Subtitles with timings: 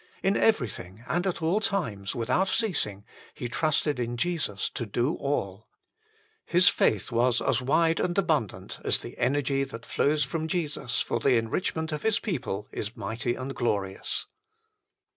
[0.23, 3.05] In everything and at all times, without ceasing,
[3.35, 5.67] he trusted in Jesus to do all.
[6.43, 11.19] His faith was as wide and abundant as the energy that flows from Jesus for
[11.19, 14.25] the enrichment of His people is mighty and glorious.